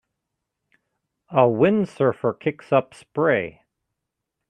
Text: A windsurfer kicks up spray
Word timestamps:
A 1.29 1.41
windsurfer 1.43 2.39
kicks 2.39 2.71
up 2.73 2.95
spray 2.95 3.61